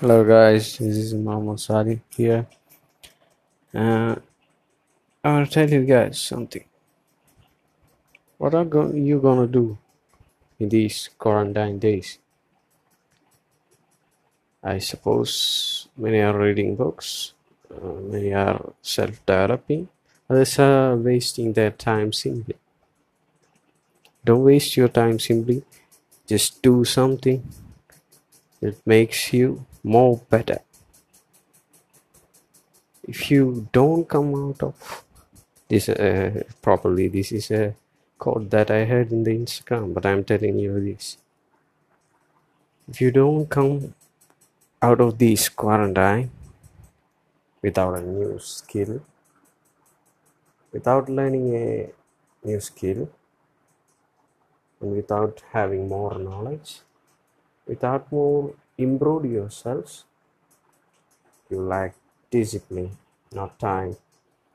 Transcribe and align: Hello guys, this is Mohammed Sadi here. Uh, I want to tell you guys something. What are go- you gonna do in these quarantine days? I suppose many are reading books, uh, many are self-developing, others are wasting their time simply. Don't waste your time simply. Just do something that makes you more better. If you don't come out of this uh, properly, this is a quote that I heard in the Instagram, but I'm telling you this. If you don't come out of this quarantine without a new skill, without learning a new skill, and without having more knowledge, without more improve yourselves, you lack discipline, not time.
Hello 0.00 0.24
guys, 0.24 0.78
this 0.78 0.96
is 0.96 1.12
Mohammed 1.12 1.60
Sadi 1.60 2.00
here. 2.16 2.46
Uh, 3.74 4.16
I 5.22 5.32
want 5.32 5.46
to 5.46 5.52
tell 5.52 5.68
you 5.68 5.84
guys 5.84 6.18
something. 6.18 6.64
What 8.38 8.54
are 8.54 8.64
go- 8.64 8.94
you 8.94 9.20
gonna 9.20 9.46
do 9.46 9.76
in 10.58 10.70
these 10.70 11.10
quarantine 11.18 11.78
days? 11.78 12.18
I 14.64 14.78
suppose 14.78 15.88
many 15.98 16.20
are 16.20 16.38
reading 16.38 16.76
books, 16.76 17.34
uh, 17.70 18.00
many 18.14 18.32
are 18.32 18.72
self-developing, 18.80 19.86
others 20.30 20.58
are 20.60 20.96
wasting 20.96 21.52
their 21.52 21.72
time 21.72 22.14
simply. 22.14 22.56
Don't 24.24 24.44
waste 24.44 24.78
your 24.78 24.88
time 24.88 25.18
simply. 25.18 25.62
Just 26.26 26.62
do 26.62 26.86
something 26.86 27.42
that 28.60 28.86
makes 28.86 29.32
you 29.32 29.66
more 29.82 30.20
better. 30.30 30.60
If 33.02 33.30
you 33.30 33.68
don't 33.72 34.08
come 34.08 34.34
out 34.34 34.62
of 34.62 35.04
this 35.68 35.88
uh, 35.88 36.42
properly, 36.62 37.08
this 37.08 37.32
is 37.32 37.50
a 37.50 37.74
quote 38.18 38.50
that 38.50 38.70
I 38.70 38.84
heard 38.84 39.10
in 39.10 39.24
the 39.24 39.30
Instagram, 39.30 39.94
but 39.94 40.04
I'm 40.06 40.24
telling 40.24 40.58
you 40.58 40.78
this. 40.80 41.16
If 42.88 43.00
you 43.00 43.10
don't 43.10 43.48
come 43.48 43.94
out 44.82 45.00
of 45.00 45.18
this 45.18 45.48
quarantine 45.48 46.30
without 47.62 47.98
a 47.98 48.02
new 48.02 48.38
skill, 48.38 49.00
without 50.72 51.08
learning 51.08 51.54
a 51.54 51.92
new 52.44 52.60
skill, 52.60 53.08
and 54.80 54.96
without 54.96 55.42
having 55.52 55.88
more 55.88 56.18
knowledge, 56.18 56.80
without 57.70 58.12
more 58.12 58.54
improve 58.78 59.24
yourselves, 59.26 60.04
you 61.50 61.60
lack 61.60 61.94
discipline, 62.30 62.96
not 63.32 63.58
time. 63.58 63.96